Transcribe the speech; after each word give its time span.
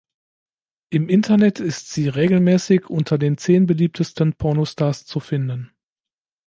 Im 0.89 1.09
Internet 1.09 1.59
ist 1.59 1.91
sie 1.91 2.07
regelmäßig 2.09 2.89
unter 2.89 3.19
den 3.19 3.37
zehn 3.37 3.67
beliebtesten 3.67 4.33
Pornostars 4.33 5.05
zu 5.05 5.19
finden. 5.19 5.71